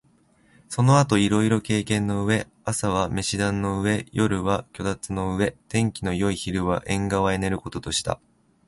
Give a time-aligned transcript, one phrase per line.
[0.67, 8.19] その後いろいろ経験の上、朝は飯櫃の上、夜は炬燵の上、天気のよい昼は縁側へ寝る事とした